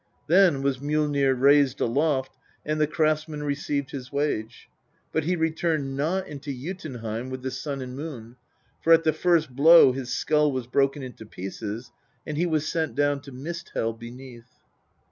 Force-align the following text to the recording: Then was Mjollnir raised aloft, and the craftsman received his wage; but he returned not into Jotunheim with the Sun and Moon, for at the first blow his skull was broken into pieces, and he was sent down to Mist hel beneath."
Then 0.25 0.63
was 0.63 0.79
Mjollnir 0.79 1.35
raised 1.35 1.79
aloft, 1.79 2.35
and 2.65 2.81
the 2.81 2.87
craftsman 2.87 3.43
received 3.43 3.91
his 3.91 4.11
wage; 4.11 4.67
but 5.11 5.25
he 5.25 5.35
returned 5.35 5.95
not 5.95 6.25
into 6.27 6.51
Jotunheim 6.51 7.29
with 7.29 7.43
the 7.43 7.51
Sun 7.51 7.81
and 7.81 7.95
Moon, 7.95 8.35
for 8.83 8.93
at 8.93 9.03
the 9.03 9.13
first 9.13 9.55
blow 9.55 9.91
his 9.91 10.11
skull 10.11 10.51
was 10.51 10.65
broken 10.65 11.03
into 11.03 11.27
pieces, 11.27 11.91
and 12.25 12.35
he 12.35 12.47
was 12.47 12.67
sent 12.67 12.95
down 12.95 13.21
to 13.21 13.31
Mist 13.31 13.69
hel 13.75 13.93
beneath." 13.93 14.49